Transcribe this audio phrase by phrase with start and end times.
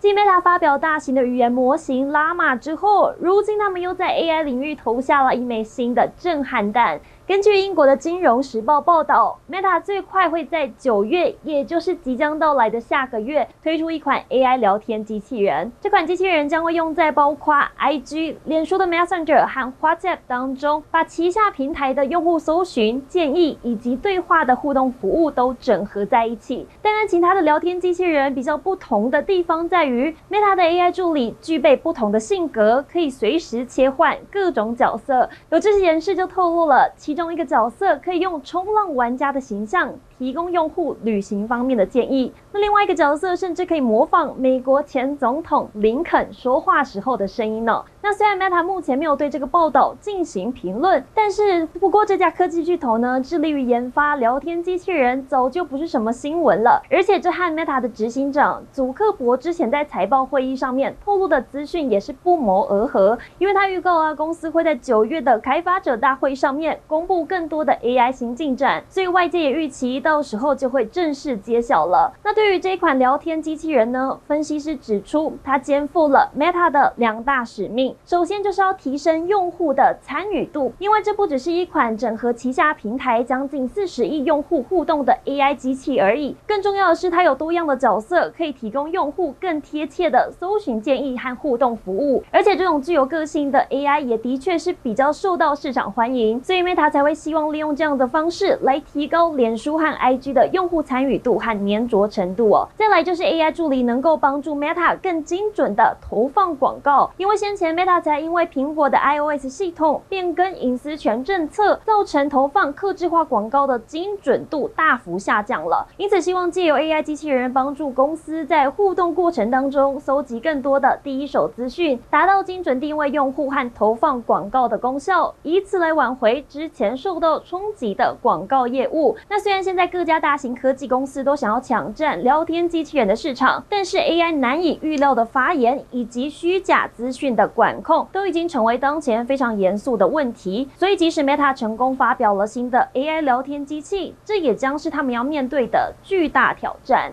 [0.00, 6.98] 继 Meta 发表大型的语言模型 l a m a 之后，如今他们又在 AI 领域投下了一枚新的震撼弹。
[7.26, 15.70] 根据英国的《金融时报》报道，Meta 最快会在九月，也就是即将到来的下个月，推出一款 AI 聊天机器人。
[15.80, 26.66] 这款机器人将会用在包括 IG、脸书的 Messenger 和 WhatsApp 当中，把旗下平台的用户搜寻、建议以及对话的互动服务都整合在一起。
[26.80, 35.28] 但跟其他的聊天机器人比较不同的地方在于于，Meta 的 AI 助理具备不同的性格，可以随时切换各种角色。
[35.50, 36.92] 有知识人士就透露了。
[36.96, 42.30] 其中一个角色可以用冲浪玩家的形象，提供用户旅行方面的建议。
[42.52, 47.82] 那另外一个角色甚至可以模仿美国前总统林肯说话时候的声音呢。
[48.02, 56.82] 那虽然 Meta 目前没有对这个报道进行评论，但是不过这家科技巨头呢，致力于研发聊天机器人，早就不是什么新闻了。
[56.90, 70.09] 而且这和 Meta 的执行长祖克伯之前在财报会议上面透露的资讯也是不谋而合，因为他预告啊，公司会在九月的开发者大会上面公布更多的 AI 新进展，所以外界也预期到。
[70.10, 72.12] 到时候就会正式揭晓了。
[72.24, 74.18] 那对于这款聊天机器人呢？
[74.26, 77.94] 分析师指出，它肩负了 Meta 的两大使命。
[78.04, 86.34] 首先就是要提升用户的参与度，因为这不只是一款整合旗下平台将近四十亿用户互动的 AI 机器而已。
[86.44, 92.24] 更重要的是，它有多样的角色，可以提供用户更贴切的搜寻建议和互动服务。
[92.32, 102.66] 而且这种具有个性的 AI 也的确是比较受到市场欢迎，所以 Meta 才会希望利用这样的方式来提高脸书和 IG 的用户参与度和黏着程度哦。
[102.76, 115.86] 再来就是 AI 助理能够帮助 Meta 更精准的投放广告，因为先前 Meta 才因为苹果的 iOS 系统变更隐私权政策，造成投放客制化广告的精准度大幅下降了。
[115.96, 129.16] 因此，希望借由 AI 机器人帮助公司在互动过程当中搜集更多的第一手资讯，达到精准定位用户和投放广告的功效，以此来挽回之前受到冲击的广告业务。
[129.28, 140.68] 那虽然现在各家大型科技公司都想要抢占聊天机器人的市场，但是 AI 难以预料的发言以及虚假资讯的管控，都已经成为当前非常严肃的问题。
[140.76, 147.12] 所以，即使 Meta 成功发表了新的 AI 聊天机器，这也将是他们要面对的巨大挑战。